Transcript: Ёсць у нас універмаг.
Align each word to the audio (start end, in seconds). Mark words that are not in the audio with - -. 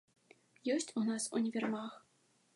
Ёсць 0.75 0.95
у 1.03 1.05
нас 1.11 1.29
універмаг. 1.41 2.03